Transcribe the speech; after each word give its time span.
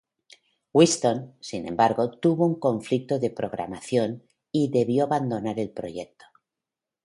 Winston, 0.73 1.35
sin 1.41 1.67
embargo, 1.67 2.09
tuvo 2.09 2.47
un 2.47 2.59
conflicto 2.59 3.19
de 3.19 3.29
programación 3.29 4.23
y 4.51 4.71
debió 4.71 5.03
abandonar 5.03 5.59
el 5.59 5.69
proyecto. 5.69 6.25